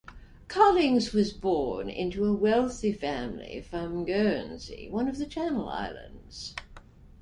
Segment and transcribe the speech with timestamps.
[0.47, 6.55] Collings was born into a wealthy family from Guernsey, one of the Channel Islands.